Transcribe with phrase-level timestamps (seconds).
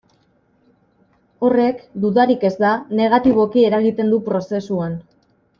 [1.49, 5.01] Horrek, dudarik ez da, negatiboki eragiten du prozesuan.